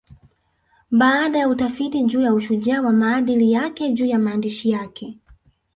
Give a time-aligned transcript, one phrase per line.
[0.91, 5.17] Baada ya utafiti juu ya ushujaa wa maadili yake juu ya maandishi yake